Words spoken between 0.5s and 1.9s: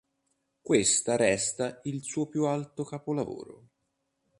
Questa resta